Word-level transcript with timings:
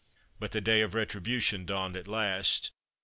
But 0.39 0.51
the 0.51 0.61
day 0.61 0.81
of 0.81 0.95
retribution 0.95 1.63
dawned 1.63 1.95
at 1.95 2.07
last. 2.07 2.71